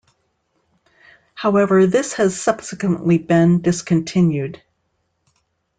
However 1.35 1.85
this 1.85 2.13
has 2.13 2.41
subsequently 2.41 3.19
been 3.19 3.61
discontinued. 3.61 4.59